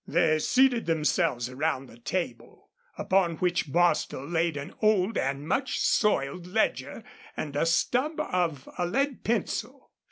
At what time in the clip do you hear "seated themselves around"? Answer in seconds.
0.39-1.85